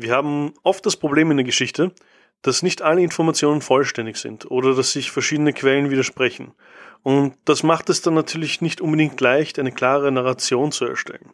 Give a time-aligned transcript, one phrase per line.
[0.00, 1.92] Wir haben oft das Problem in der Geschichte,
[2.40, 6.54] dass nicht alle Informationen vollständig sind oder dass sich verschiedene Quellen widersprechen.
[7.02, 11.32] Und das macht es dann natürlich nicht unbedingt leicht, eine klare Narration zu erstellen.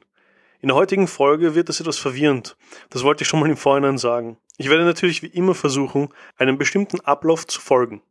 [0.61, 2.57] In der heutigen Folge wird das etwas verwirrend.
[2.91, 4.37] Das wollte ich schon mal im Vorhinein sagen.
[4.57, 8.03] Ich werde natürlich wie immer versuchen, einem bestimmten Ablauf zu folgen.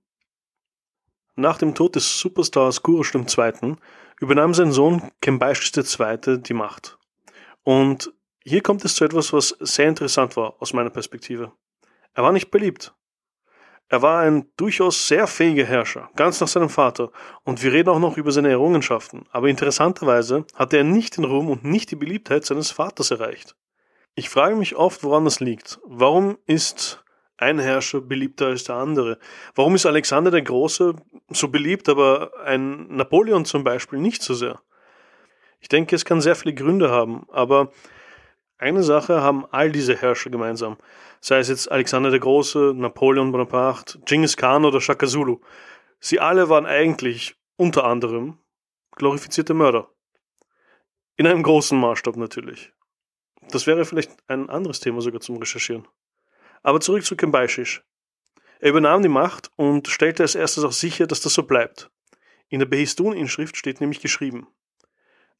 [1.35, 3.75] Nach dem Tod des Superstars Kurosh II.
[4.21, 6.37] übernahm sein Sohn Kembaishis II.
[6.37, 6.97] die Macht.
[7.63, 8.13] Und
[8.45, 11.51] hier kommt es zu etwas, was sehr interessant war aus meiner Perspektive.
[12.13, 12.93] Er war nicht beliebt.
[13.89, 17.11] Er war ein durchaus sehr fähiger Herrscher, ganz nach seinem Vater,
[17.43, 21.49] und wir reden auch noch über seine Errungenschaften, aber interessanterweise hatte er nicht den Ruhm
[21.49, 23.55] und nicht die Beliebtheit seines Vaters erreicht.
[24.15, 25.79] Ich frage mich oft, woran das liegt.
[25.83, 27.03] Warum ist
[27.37, 29.19] ein Herrscher beliebter als der andere?
[29.53, 30.95] Warum ist Alexander der Große
[31.29, 34.61] so beliebt, aber ein Napoleon zum Beispiel nicht so sehr?
[35.59, 37.71] Ich denke, es kann sehr viele Gründe haben, aber
[38.57, 40.77] eine Sache haben all diese Herrscher gemeinsam,
[41.19, 45.39] sei es jetzt Alexander der Große, Napoleon Bonaparte, Genghis Khan oder Shaka Zulu.
[45.99, 48.37] Sie alle waren eigentlich unter anderem
[48.91, 49.89] glorifizierte Mörder.
[51.17, 52.73] In einem großen Maßstab natürlich.
[53.49, 55.87] Das wäre vielleicht ein anderes Thema sogar zum Recherchieren.
[56.63, 57.83] Aber zurück zu Kembaishish.
[58.59, 61.91] Er übernahm die Macht und stellte als erstes auch sicher, dass das so bleibt.
[62.47, 64.47] In der Behistun-Inschrift steht nämlich geschrieben.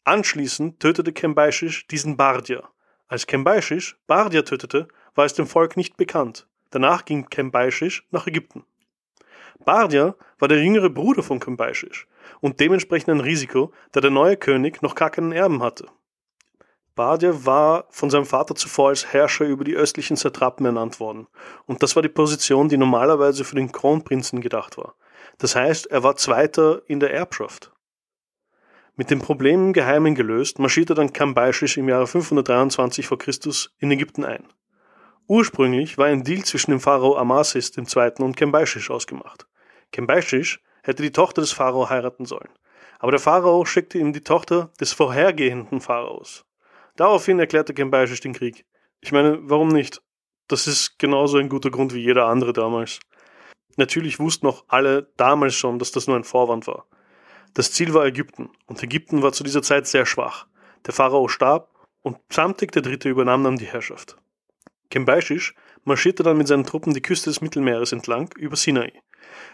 [0.03, 2.69] Anschließend tötete Kembaishish diesen Bardia,
[3.07, 6.47] als Kembaishish Bardia tötete, war es dem Volk nicht bekannt.
[6.71, 8.63] Danach ging Kembaishish nach Ägypten.
[9.63, 12.07] Bardia war der jüngere Bruder von Kembaishish
[12.41, 15.87] und dementsprechend ein Risiko, da der neue König noch gar keinen Erben hatte.
[16.95, 21.27] Bardia war von seinem Vater zuvor als Herrscher über die östlichen Satrapen ernannt worden,
[21.65, 24.95] und das war die Position, die normalerweise für den Kronprinzen gedacht war.
[25.37, 27.71] Das heißt, er war Zweiter in der Erbschaft.
[28.97, 33.17] Mit dem Problem im Geheimen gelöst, marschierte dann Cambyses im Jahre 523 v.
[33.17, 33.33] Chr.
[33.79, 34.47] in Ägypten ein.
[35.27, 38.11] Ursprünglich war ein Deal zwischen dem Pharao Amasis II.
[38.19, 39.47] und Cambyses ausgemacht.
[39.91, 42.47] Cambyses hätte die Tochter des Pharao heiraten sollen,
[42.99, 46.45] aber der Pharao schickte ihm die Tochter des vorhergehenden Pharaos.
[46.95, 48.65] Daraufhin erklärte Cambyses den Krieg.
[49.01, 50.01] Ich meine, warum nicht?
[50.47, 53.01] Das ist genauso ein guter Grund wie jeder andere damals.
[53.75, 56.85] Natürlich wussten auch alle damals schon, dass das nur ein Vorwand war.
[57.55, 60.45] Das Ziel war Ägypten, und Ägypten war zu dieser Zeit sehr schwach.
[60.85, 61.69] Der Pharao starb
[62.01, 63.09] und Psamtik III.
[63.09, 64.17] übernahm dann die Herrschaft.
[64.89, 65.55] Kembaishish
[65.85, 68.91] marschierte dann mit seinen Truppen die Küste des Mittelmeeres entlang über Sinai.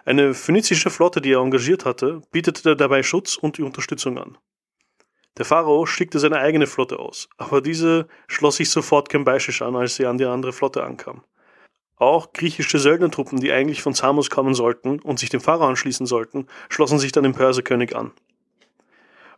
[0.04, 4.36] Eine phönizische Flotte, die er engagiert hatte, bietete dabei Schutz und Unterstützung an.
[5.38, 9.96] Der Pharao schickte seine eigene Flotte aus, aber diese schloss sich sofort Kembaishish an, als
[9.96, 11.24] sie an die andere Flotte ankam.
[12.02, 16.48] Auch griechische Söldnertruppen, die eigentlich von Samos kommen sollten und sich dem Pharao anschließen sollten,
[16.68, 18.10] schlossen sich dann dem Perserkönig an.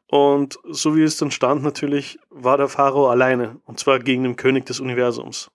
[0.07, 4.37] Und so wie es dann stand natürlich, war der Pharao alleine, und zwar gegen den
[4.37, 5.51] König des Universums.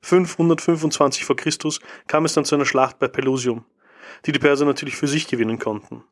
[0.00, 3.66] 525 vor Christus kam es dann zu einer Schlacht bei Pelusium,
[4.24, 6.04] die die Perser natürlich für sich gewinnen konnten.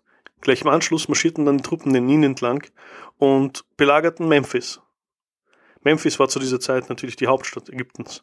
[0.43, 2.67] Gleich im Anschluss marschierten dann die Truppen den Nil entlang
[3.17, 4.83] und belagerten Memphis.
[5.81, 8.23] Memphis war zu dieser Zeit natürlich die Hauptstadt Ägyptens.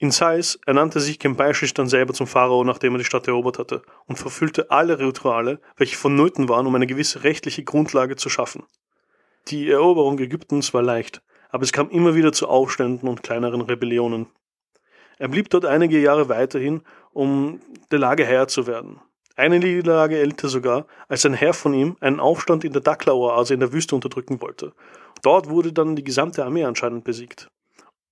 [0.00, 3.82] In Sais ernannte sich Cambyses dann selber zum Pharao, nachdem er die Stadt erobert hatte,
[4.06, 8.62] und verfüllte alle Rituale, welche vonnöten waren, um eine gewisse rechtliche Grundlage zu schaffen.
[9.48, 11.20] Die Eroberung Ägyptens war leicht,
[11.50, 14.26] aber es kam immer wieder zu Aufständen und kleineren Rebellionen.
[15.18, 16.82] Er blieb dort einige Jahre weiterhin,
[17.12, 17.58] um
[17.90, 19.00] der Lage Herr zu werden.
[19.34, 23.54] Eine Niederlage erlitt er sogar, als ein Herr von ihm einen Aufstand in der Dakla-Oase
[23.54, 24.74] in der Wüste unterdrücken wollte.
[25.22, 27.48] Dort wurde dann die gesamte Armee anscheinend besiegt.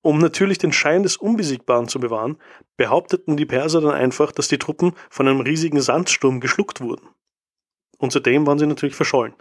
[0.06, 2.36] Um natürlich den Schein des Unbesiegbaren zu bewahren,
[2.76, 7.08] behaupteten die Perser dann einfach, dass die Truppen von einem riesigen Sandsturm geschluckt wurden.
[7.98, 9.34] Und seitdem waren sie natürlich verschollen.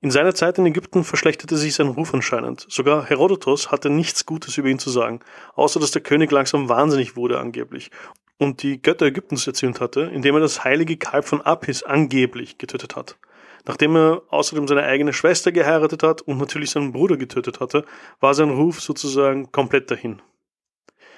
[0.00, 2.66] In seiner Zeit in Ägypten verschlechterte sich sein Ruf anscheinend.
[2.68, 5.18] Sogar Herodotos hatte nichts Gutes über ihn zu sagen,
[5.56, 7.90] außer dass der König langsam wahnsinnig wurde angeblich
[8.38, 12.94] und die Götter Ägyptens erzählt hatte, indem er das heilige Kalb von Apis angeblich getötet
[12.94, 13.18] hat.
[13.66, 17.84] Nachdem er außerdem seine eigene Schwester geheiratet hat und natürlich seinen Bruder getötet hatte,
[18.20, 20.22] war sein Ruf sozusagen komplett dahin.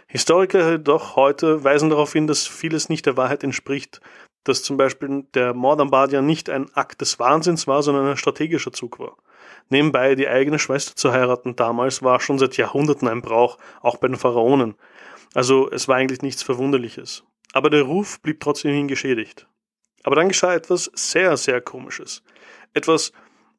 [0.06, 4.00] Historiker jedoch heute weisen darauf hin, dass vieles nicht der Wahrheit entspricht,
[4.44, 8.16] dass zum Beispiel der Mord an Badia nicht ein Akt des Wahnsinns war, sondern ein
[8.16, 9.16] strategischer Zug war.
[9.68, 14.08] Nebenbei die eigene Schwester zu heiraten damals war schon seit Jahrhunderten ein Brauch, auch bei
[14.08, 14.74] den Pharaonen.
[15.34, 17.24] Also es war eigentlich nichts Verwunderliches.
[17.52, 19.46] Aber der Ruf blieb trotzdem geschädigt.
[20.02, 22.22] Aber dann geschah etwas sehr, sehr Komisches.
[22.74, 23.12] Etwas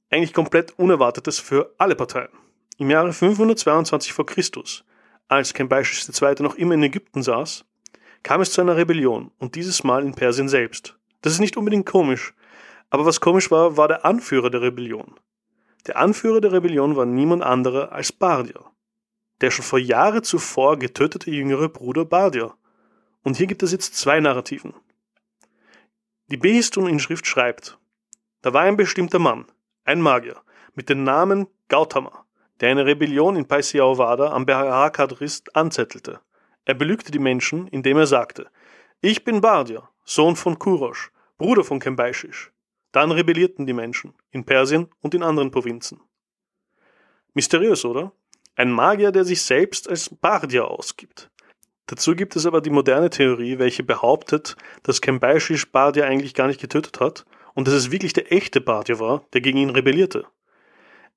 [0.10, 2.30] eigentlich komplett Unerwartetes für alle Parteien.
[2.78, 4.84] Im Jahre 522 vor Christus,
[5.28, 6.36] als Cambyses II.
[6.40, 7.66] noch immer in Ägypten saß,
[8.24, 10.98] kam es zu einer Rebellion und dieses Mal in Persien selbst.
[11.22, 12.34] Das ist nicht unbedingt komisch,
[12.90, 15.20] aber was komisch war, war der Anführer der Rebellion.
[15.88, 18.72] Der Anführer der Rebellion war niemand anderer als Bardia.
[19.42, 22.54] der schon vor Jahren zuvor getötete jüngere Bruder Bardia.
[23.24, 24.74] Und hier gibt es jetzt zwei Narrativen.
[26.34, 27.78] Die Behistun-Inschrift schreibt,
[28.42, 29.46] da war ein bestimmter Mann,
[29.86, 30.42] ein Magier,
[30.74, 32.26] mit dem Namen Gautama,
[32.60, 36.22] der eine Rebellion in Paisiaovada am Bharakadrist anzettelte.
[36.66, 38.48] Er belügte die Menschen, indem er sagte,
[39.00, 42.52] ich bin Bardia, Sohn von Kurosh, Bruder von Kembaishish.
[42.92, 46.02] Dann rebellierten die Menschen, in Persien und in anderen Provinzen.
[47.36, 48.12] Mysteriös, oder?
[48.56, 51.30] Ein Magier, der sich selbst als Bardia ausgibt.
[51.88, 56.62] Dazu gibt es aber die moderne Theorie, welche behauptet, dass Kembaishish Bardia eigentlich gar nicht
[56.62, 60.26] getötet hat und dass es wirklich der echte Bardia war, der gegen ihn rebellierte.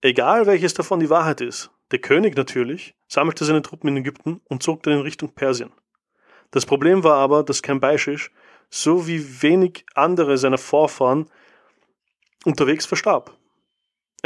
[0.00, 4.62] Egal welches davon die Wahrheit ist, der König natürlich sammelte seine Truppen in Ägypten und
[4.62, 5.72] zog dann in Richtung Persien.
[6.50, 8.30] Das Problem war aber, dass Cambyses
[8.68, 11.30] so wie wenig andere seiner Vorfahren
[12.44, 13.36] unterwegs verstarb.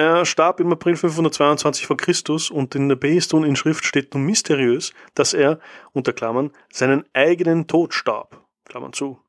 [0.01, 5.35] Er starb im April 522 vor Christus und in der Behistun-Inschrift steht nun mysteriös, dass
[5.35, 5.61] er,
[5.93, 8.43] unter Klammern, seinen eigenen Tod starb.
[8.65, 9.21] Klammern zu.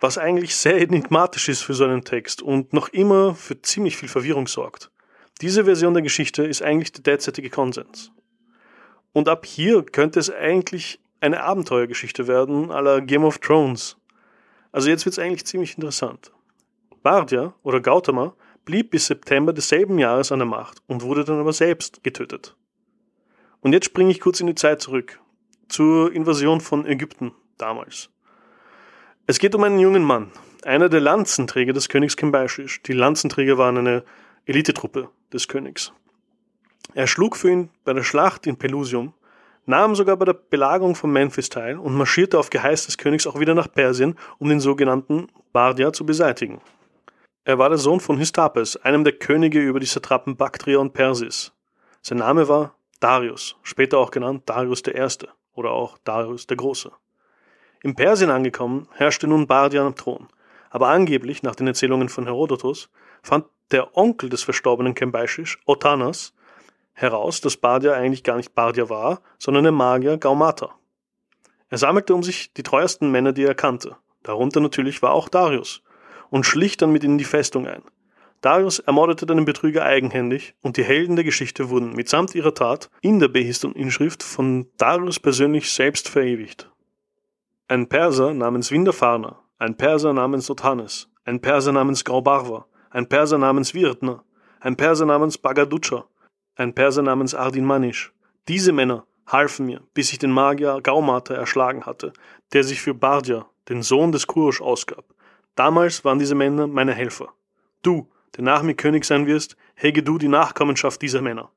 [0.00, 4.08] Was eigentlich sehr enigmatisch ist für so einen Text und noch immer für ziemlich viel
[4.08, 4.90] Verwirrung sorgt.
[5.40, 8.10] Diese Version der Geschichte ist eigentlich der derzeitige Konsens.
[9.12, 13.96] Und ab hier könnte es eigentlich eine Abenteuergeschichte werden, la Game of Thrones.
[14.72, 16.32] Also jetzt wird es eigentlich ziemlich interessant.
[17.04, 21.52] Bardia oder Gautama blieb bis September desselben Jahres an der Macht und wurde dann aber
[21.52, 22.56] selbst getötet.
[23.60, 25.20] Und jetzt springe ich kurz in die Zeit zurück,
[25.68, 28.10] zur Invasion von Ägypten damals.
[29.26, 30.30] Es geht um einen jungen Mann,
[30.64, 32.82] einer der Lanzenträger des Königs Kembashish.
[32.82, 34.04] Die Lanzenträger waren eine
[34.44, 35.92] Elitetruppe des Königs.
[36.92, 39.14] Er schlug für ihn bei der Schlacht in Pelusium,
[39.66, 43.40] nahm sogar bei der Belagerung von Memphis teil und marschierte auf Geheiß des Königs auch
[43.40, 46.60] wieder nach Persien, um den sogenannten Bardia zu beseitigen.
[47.46, 51.52] Er war der Sohn von Hystapes, einem der Könige über die Satrapen Baktria und Persis.
[52.00, 55.28] Sein Name war Darius, später auch genannt Darius I.
[55.52, 56.90] oder auch Darius der Große.
[57.82, 60.28] Im Persien angekommen, herrschte nun Bardia am Thron,
[60.70, 62.88] aber angeblich, nach den Erzählungen von Herodotus,
[63.22, 66.32] fand der Onkel des verstorbenen Kembaishish, Otanas,
[66.94, 70.74] heraus, dass Bardia eigentlich gar nicht Bardia war, sondern der Magier Gaumata.
[71.68, 73.96] Er sammelte um sich die treuesten Männer, die er kannte.
[74.22, 75.83] Darunter natürlich war auch Darius
[76.34, 77.84] und schlich dann mit ihnen die Festung ein.
[78.40, 83.20] Darius ermordete den Betrüger eigenhändig und die Helden der Geschichte wurden mitsamt ihrer Tat in
[83.20, 86.68] der Behistun-Inschrift von Darius persönlich selbst verewigt.
[87.68, 93.72] Ein Perser namens Winderfarna, ein Perser namens Otanes, ein Perser namens Graubarwa, ein Perser namens
[93.72, 94.24] Virdner,
[94.58, 96.04] ein Perser namens Bagaducha,
[96.56, 98.12] ein Perser namens Ardin Manish.
[98.48, 102.12] Diese Männer halfen mir, bis ich den Magier Gaumata erschlagen hatte,
[102.52, 105.04] der sich für Bardja, den Sohn des Kurosh, ausgab.
[105.54, 107.32] Damals waren diese Männer meine Helfer.
[107.82, 111.50] Du, der nach mir König sein wirst, hege du die Nachkommenschaft dieser Männer.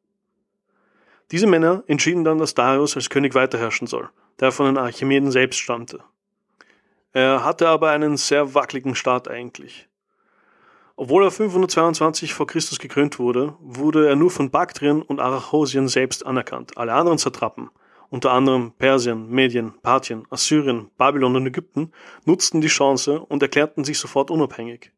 [1.32, 4.10] Diese Männer entschieden dann, dass Darius als König weiterherrschen soll,
[4.40, 6.00] der von den Archimeden selbst stammte.
[7.12, 9.88] Er hatte aber einen sehr wackeligen Start eigentlich.
[10.96, 16.26] Obwohl er 522 vor Christus gekrönt wurde, wurde er nur von Baktrien und Arachosien selbst
[16.26, 16.78] anerkannt.
[16.78, 17.70] Alle anderen Satrapen,
[18.10, 21.92] unter anderem Persien, Medien, Parthien, Assyrien, Babylon und Ägypten,
[22.26, 24.92] nutzten die Chance und erklärten sich sofort unabhängig.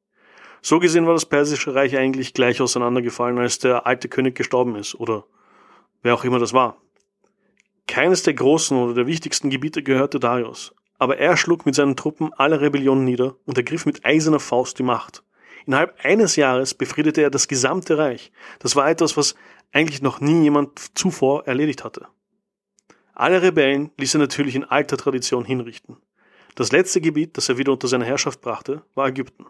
[0.62, 4.96] So gesehen war das persische Reich eigentlich gleich auseinandergefallen, als der alte König gestorben ist,
[4.96, 5.26] oder
[6.04, 6.78] wer auch immer das war.
[7.88, 12.34] Keines der großen oder der wichtigsten Gebiete gehörte Darius, aber er schlug mit seinen Truppen
[12.34, 15.24] alle Rebellionen nieder und ergriff mit eiserner Faust die Macht.
[15.66, 18.32] Innerhalb eines Jahres befriedete er das gesamte Reich.
[18.60, 19.36] Das war etwas, was
[19.72, 22.08] eigentlich noch nie jemand zuvor erledigt hatte.
[23.20, 25.98] Alle Rebellen ließ er natürlich in alter Tradition hinrichten.
[26.56, 29.46] Das letzte Gebiet, das er wieder unter seine Herrschaft brachte, war Ägypten.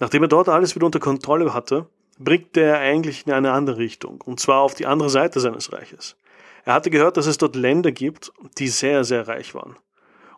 [0.00, 1.86] Nachdem er dort alles wieder unter Kontrolle hatte,
[2.18, 6.16] blickte er eigentlich in eine andere Richtung, und zwar auf die andere Seite seines Reiches.
[6.64, 9.76] Er hatte gehört, dass es dort Länder gibt, die sehr, sehr reich waren.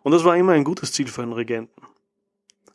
[0.03, 1.81] Und das war immer ein gutes Ziel für einen Regenten.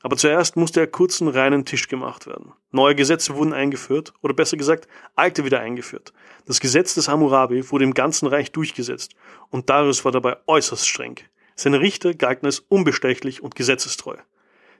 [0.03, 2.53] Aber zuerst musste er kurzen reinen Tisch gemacht werden.
[2.71, 6.13] Neue Gesetze wurden eingeführt, oder besser gesagt, alte wieder eingeführt.
[6.47, 9.15] Das Gesetz des Hammurabi wurde im ganzen Reich durchgesetzt,
[9.51, 11.17] und Darius war dabei äußerst streng.
[11.55, 14.17] Seine Richter galten als unbestechlich und gesetzestreu.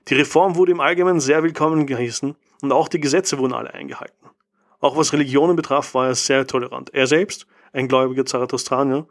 [0.07, 4.29] Die Reform wurde im Allgemeinen sehr willkommen geheißen, und auch die Gesetze wurden alle eingehalten.
[4.79, 6.93] Auch was Religionen betraf, war er sehr tolerant.
[6.93, 9.07] Er selbst, ein gläubiger Zarathustranier,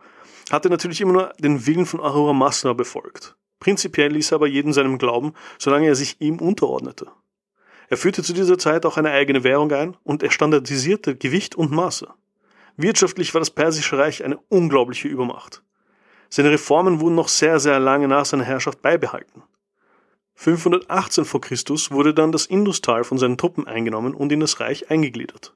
[0.51, 3.37] hatte natürlich immer nur den Willen von Ahura Mazda befolgt.
[3.59, 7.09] Prinzipiell ließ er aber jeden seinem Glauben, solange er sich ihm unterordnete.
[7.89, 11.71] Er führte zu dieser Zeit auch eine eigene Währung ein und er standardisierte Gewicht und
[11.71, 12.09] Maße.
[12.77, 15.63] Wirtschaftlich war das Persische Reich eine unglaubliche Übermacht.
[16.29, 19.43] Seine Reformen wurden noch sehr, sehr lange nach seiner Herrschaft beibehalten.
[20.35, 24.91] 518 vor Christus wurde dann das Industal von seinen Truppen eingenommen und in das Reich
[24.91, 25.55] eingegliedert.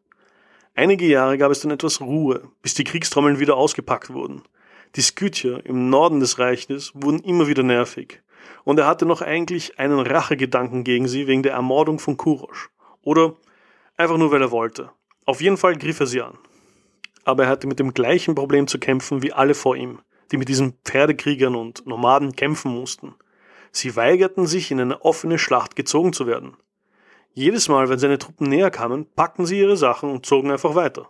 [0.74, 4.42] Einige Jahre gab es dann etwas Ruhe, bis die Kriegstrommeln wieder ausgepackt wurden.
[4.96, 8.22] Die Skythier im Norden des Reiches wurden immer wieder nervig.
[8.64, 12.70] Und er hatte noch eigentlich einen Rachegedanken gegen sie wegen der Ermordung von Kurosch.
[13.02, 13.34] Oder
[13.96, 14.90] einfach nur, weil er wollte.
[15.26, 16.38] Auf jeden Fall griff er sie an.
[17.24, 20.00] Aber er hatte mit dem gleichen Problem zu kämpfen wie alle vor ihm,
[20.32, 23.14] die mit diesen Pferdekriegern und Nomaden kämpfen mussten.
[23.70, 26.56] Sie weigerten sich, in eine offene Schlacht gezogen zu werden.
[27.32, 31.08] Jedes Mal, wenn seine Truppen näher kamen, packten sie ihre Sachen und zogen einfach weiter.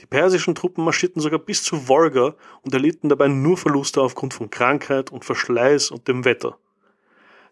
[0.00, 4.50] Die persischen Truppen marschierten sogar bis zu Wolga und erlitten dabei nur Verluste aufgrund von
[4.50, 6.58] Krankheit und Verschleiß und dem Wetter.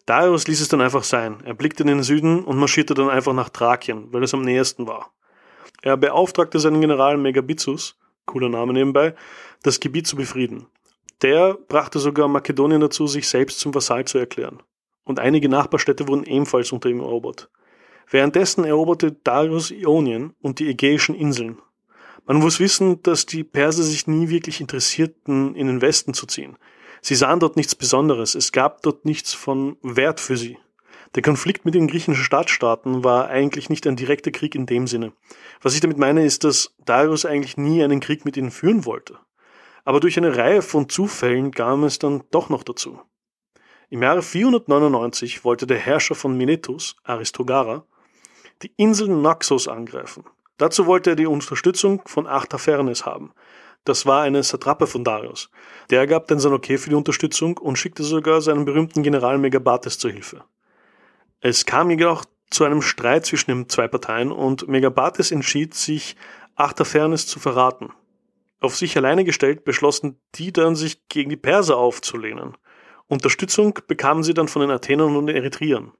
[0.07, 1.39] Darius ließ es dann einfach sein.
[1.45, 4.89] Er blickte in den Süden und marschierte dann einfach nach Thrakien, weil es am nächsten
[4.89, 5.13] war.
[5.83, 7.97] Er beauftragte seinen General Megabitzus,
[8.27, 9.15] cooler Name nebenbei,
[9.63, 10.67] das Gebiet zu befrieden.
[11.23, 14.61] Der brachte sogar Makedonien dazu, sich selbst zum Vasall zu erklären.
[15.05, 17.49] Und einige Nachbarstädte wurden ebenfalls unter ihm erobert.
[18.11, 21.59] Währenddessen eroberte Darius Ionien und die Ägäischen Inseln.
[22.25, 26.57] Man muss wissen, dass die Perser sich nie wirklich interessierten, in den Westen zu ziehen.
[27.01, 30.57] Sie sahen dort nichts Besonderes, es gab dort nichts von Wert für sie.
[31.17, 35.13] Der Konflikt mit den griechischen Stadtstaaten war eigentlich nicht ein direkter Krieg in dem Sinne.
[35.61, 39.19] Was ich damit meine, ist, dass Darius eigentlich nie einen Krieg mit ihnen führen wollte.
[39.85, 43.01] Aber durch eine Reihe von Zufällen kam es dann doch noch dazu.
[43.91, 47.85] Im Jahre 499 wollte der Herrscher von Miletus, Aristogara,
[48.63, 50.25] die Insel Naxos angreifen.
[50.59, 53.33] Dazu wollte er die Unterstützung von Artafernes haben.
[53.85, 55.51] Das war eine Satrape von Darius.
[55.91, 59.99] Der gab dann sein Okay für die Unterstützung und schickte sogar seinen berühmten General Megabates
[59.99, 60.45] zur Hilfe.
[61.41, 66.17] Es kam jedoch zu einem Streit zwischen den zwei Parteien und Megabates entschied sich,
[66.55, 67.93] Artafernes zu verraten.
[68.61, 72.57] Auf sich alleine gestellt beschlossen die dann, sich gegen die Perser aufzulehnen.
[73.09, 75.93] Unterstützung bekamen sie dann von den Athenern und den Eritreern.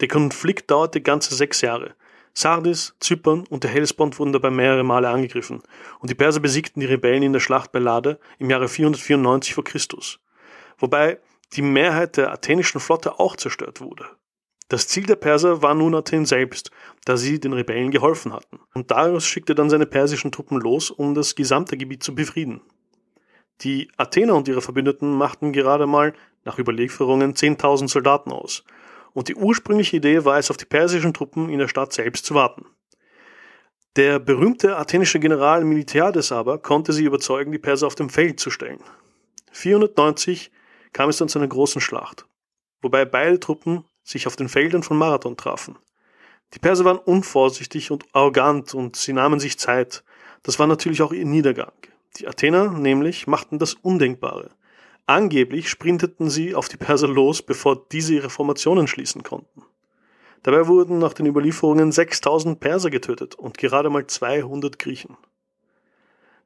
[0.00, 1.94] Der Konflikt dauerte ganze sechs Jahre.
[2.38, 5.62] Sardis, Zypern und der Hellespont wurden dabei mehrere Male angegriffen
[6.00, 9.64] und die Perser besiegten die Rebellen in der Schlacht bei Lade im Jahre 494 vor
[9.64, 10.20] Christus.
[10.76, 11.18] Wobei
[11.54, 14.04] die Mehrheit der athenischen Flotte auch zerstört wurde.
[14.68, 16.70] Das Ziel der Perser war nun Athen selbst,
[17.06, 18.60] da sie den Rebellen geholfen hatten.
[18.74, 22.60] Und Darius schickte dann seine persischen Truppen los, um das gesamte Gebiet zu befrieden.
[23.62, 26.12] Die Athener und ihre Verbündeten machten gerade mal,
[26.44, 28.62] nach Überlieferungen, 10.000 Soldaten aus–
[29.16, 32.34] und die ursprüngliche Idee war es, auf die persischen Truppen in der Stadt selbst zu
[32.34, 32.66] warten.
[33.96, 38.50] Der berühmte athenische General Miltiades aber konnte sie überzeugen, die Perser auf dem Feld zu
[38.50, 38.78] stellen.
[39.52, 40.50] 490
[40.92, 42.26] kam es dann zu einer großen Schlacht,
[42.82, 45.78] wobei beide Truppen sich auf den Feldern von Marathon trafen.
[46.52, 50.04] Die Perser waren unvorsichtig und arrogant und sie nahmen sich Zeit.
[50.42, 51.72] Das war natürlich auch ihr Niedergang.
[52.18, 54.50] Die Athener nämlich machten das Undenkbare.
[55.06, 59.62] Angeblich sprinteten sie auf die Perser los, bevor diese ihre Formationen schließen konnten.
[60.42, 65.16] Dabei wurden nach den Überlieferungen 6000 Perser getötet und gerade mal 200 Griechen.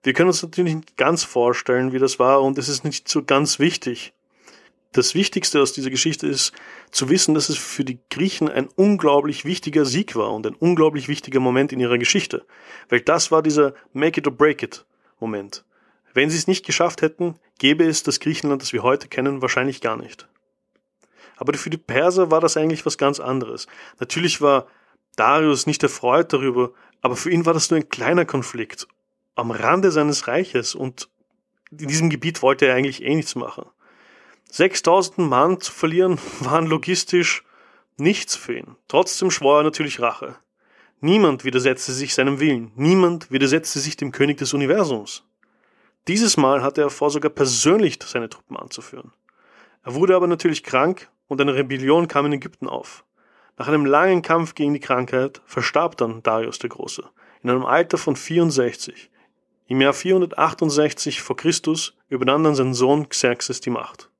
[0.03, 3.23] Wir können uns natürlich nicht ganz vorstellen, wie das war und es ist nicht so
[3.23, 4.13] ganz wichtig.
[4.93, 6.53] Das Wichtigste aus dieser Geschichte ist
[6.91, 11.09] zu wissen, dass es für die Griechen ein unglaublich wichtiger Sieg war und ein unglaublich
[11.09, 12.45] wichtiger Moment in ihrer Geschichte,
[12.89, 14.85] weil das war dieser Make it or break it
[15.21, 15.65] Moment.
[16.13, 19.81] Wenn sie es nicht geschafft hätten, gäbe es das Griechenland, das wir heute kennen, wahrscheinlich
[19.81, 20.27] gar nicht.
[21.37, 23.69] Aber für die Perser war das eigentlich was ganz anderes.
[24.01, 24.67] Natürlich war
[25.15, 28.89] Darius nicht erfreut darüber, aber für ihn war das nur ein kleiner Konflikt
[29.35, 31.09] am Rande seines Reiches und
[31.71, 33.67] in diesem Gebiet wollte er eigentlich eh nichts machen.
[34.51, 37.45] 6000 Mann zu verlieren waren logistisch
[37.97, 38.77] nichts für ihn.
[38.89, 40.37] Trotzdem schwor er natürlich Rache.
[41.01, 42.73] Niemand widersetzte sich seinem Willen.
[42.75, 45.25] Niemand widersetzte sich dem König des Universums.
[46.09, 49.13] Dieses Mal hatte er vor, sogar persönlich seine Truppen anzuführen.
[49.83, 53.05] Er wurde aber natürlich krank und eine Rebellion kam in Ägypten auf.
[53.57, 57.05] Nach einem langen Kampf gegen die Krankheit verstarb dann Darius der Große
[57.43, 59.11] in einem Alter von 64.
[59.67, 64.11] Im Jahr 468 vor Christus übernahm dann sein Sohn Xerxes die Macht.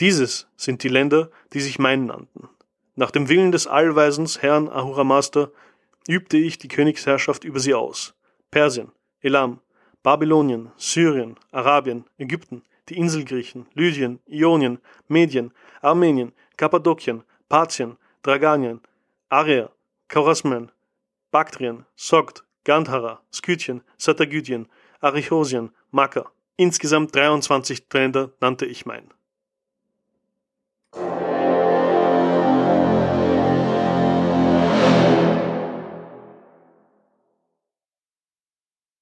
[0.00, 2.48] Dieses sind die Länder, die sich mein nannten.
[2.96, 5.52] Nach dem Willen des allweisens Herrn Ahura Master
[6.08, 8.14] übte ich die Königsherrschaft über sie aus.
[8.50, 9.60] Persien, Elam,
[10.04, 18.82] Babylonien, Syrien, Arabien, Ägypten, die Inselgriechen, Lydien, Ionien, Medien, Armenien, Kappadokien, Parthien, Draganien,
[19.30, 19.70] Aria,
[20.12, 20.70] Chorasmen,
[21.30, 24.68] Baktrien, Sogd, Gandhara, Skythien, Satagydien,
[25.00, 26.30] Arichosien, Makka.
[26.56, 29.08] Insgesamt 23 Länder nannte ich mein.